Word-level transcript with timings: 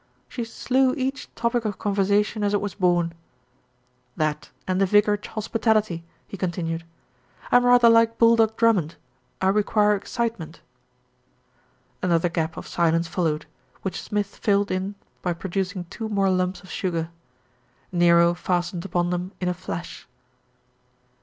She 0.27 0.43
slew 0.45 0.95
each 0.95 1.29
topic 1.35 1.63
of 1.63 1.77
conversation 1.77 2.43
as 2.43 2.55
it 2.55 2.59
was 2.59 2.73
born. 2.73 3.13
"That 4.17 4.49
and 4.67 4.81
the 4.81 4.87
vicarage 4.87 5.27
hospitality," 5.27 6.03
he 6.27 6.37
continued. 6.37 6.85
"I 7.51 7.57
am 7.57 7.67
rather 7.67 7.87
like 7.87 8.17
Bulldog 8.17 8.57
Drummond, 8.57 8.95
I 9.41 9.49
require 9.49 9.91
ex 9.95 10.09
citement." 10.09 10.59
Another 12.01 12.29
gap 12.29 12.57
of 12.57 12.67
silence 12.67 13.07
followed, 13.07 13.45
which 13.83 14.01
Smith 14.01 14.37
filled 14.37 14.71
in 14.71 14.95
by 15.21 15.33
producing 15.33 15.83
two 15.91 16.09
more 16.09 16.31
lumps 16.31 16.61
of 16.63 16.71
sugar. 16.71 17.11
Nero 17.91 18.33
fastened 18.33 18.83
upon 18.85 19.11
them 19.11 19.33
in 19.39 19.47
a 19.47 19.53
flash. 19.53 20.07